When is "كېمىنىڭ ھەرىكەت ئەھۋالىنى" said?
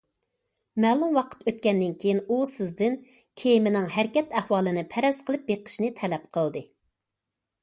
3.43-4.89